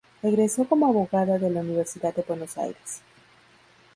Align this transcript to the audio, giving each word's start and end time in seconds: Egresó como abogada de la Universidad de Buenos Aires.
Egresó 0.23 0.65
como 0.67 0.87
abogada 0.87 1.37
de 1.37 1.51
la 1.51 1.59
Universidad 1.59 2.15
de 2.15 2.23
Buenos 2.23 2.57
Aires. 2.57 3.03